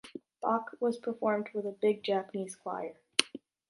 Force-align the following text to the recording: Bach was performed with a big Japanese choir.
Bach 0.41 0.71
was 0.79 0.97
performed 0.97 1.49
with 1.53 1.63
a 1.67 1.73
big 1.79 2.01
Japanese 2.03 2.55
choir. 2.55 2.95